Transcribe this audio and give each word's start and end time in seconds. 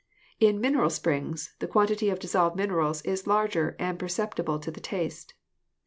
In 0.39 0.59
'mineral 0.59 0.89
springs' 0.89 1.53
the 1.59 1.67
quantity 1.67 2.09
of 2.09 2.17
dissolved 2.17 2.55
materials 2.55 3.03
is 3.03 3.27
larger 3.27 3.75
and 3.77 3.99
perceptible 3.99 4.57
to 4.57 4.71
the 4.71 4.81
taste. 4.81 5.35